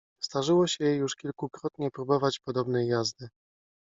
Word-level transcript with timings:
Zdarzyło 0.21 0.67
się 0.67 0.83
jej 0.83 0.97
już 0.99 1.15
kilkukrotnie 1.15 1.91
próbować 1.91 2.39
podobnej 2.39 2.87
jazdy. 2.87 3.29